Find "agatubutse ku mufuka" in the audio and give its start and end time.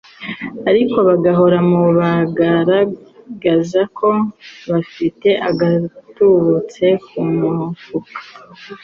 5.49-8.19